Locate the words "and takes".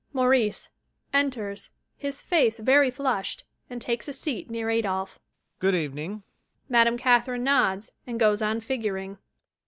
3.69-4.07